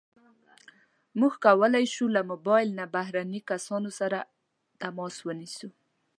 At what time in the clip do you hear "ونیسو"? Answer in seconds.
5.27-5.67